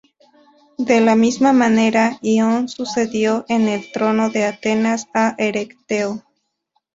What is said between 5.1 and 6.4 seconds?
a Erecteo.